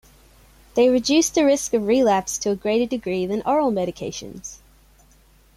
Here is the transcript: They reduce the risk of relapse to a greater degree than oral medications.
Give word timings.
They 0.73 0.89
reduce 0.89 1.29
the 1.29 1.45
risk 1.45 1.75
of 1.75 1.85
relapse 1.85 2.39
to 2.39 2.49
a 2.49 2.55
greater 2.55 2.87
degree 2.87 3.27
than 3.27 3.43
oral 3.45 3.69
medications. 3.71 4.55